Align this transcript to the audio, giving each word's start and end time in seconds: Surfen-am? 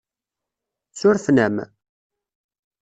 Surfen-am? 0.99 1.55